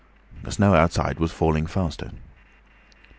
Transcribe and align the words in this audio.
The 0.41 0.51
snow 0.51 0.73
outside 0.73 1.19
was 1.19 1.31
falling 1.31 1.67
faster. 1.67 2.09